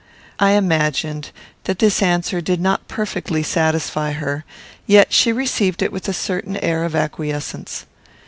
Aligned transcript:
I 0.39 0.53
imagined 0.53 1.29
that 1.65 1.77
this 1.77 2.01
answer 2.01 2.41
did 2.41 2.59
not 2.59 2.87
perfectly 2.87 3.43
satisfy 3.43 4.13
her; 4.13 4.45
yet 4.87 5.13
she 5.13 5.31
received 5.31 5.83
it 5.83 5.91
with 5.91 6.07
a 6.07 6.11
certain 6.11 6.57
air 6.57 6.83
of 6.85 6.95
acquiescence. 6.95 7.85